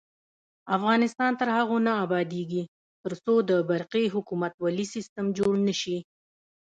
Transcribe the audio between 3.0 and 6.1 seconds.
ترڅو د برقی حکومتولي سیستم جوړ نشي.